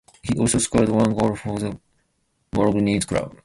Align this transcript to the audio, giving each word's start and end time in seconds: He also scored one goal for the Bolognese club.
He 0.23 0.35
also 0.39 0.57
scored 0.57 0.89
one 0.89 1.13
goal 1.15 1.35
for 1.35 1.59
the 1.59 1.79
Bolognese 2.51 3.05
club. 3.05 3.37